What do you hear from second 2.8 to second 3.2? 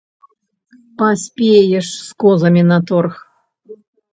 торг.